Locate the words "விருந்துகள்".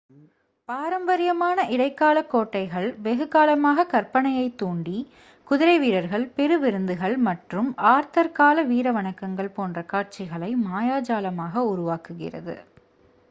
6.59-7.17